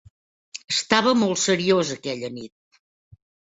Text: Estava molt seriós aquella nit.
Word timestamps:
Estava 0.75 1.13
molt 1.25 1.43
seriós 1.43 1.93
aquella 1.99 2.33
nit. 2.41 2.57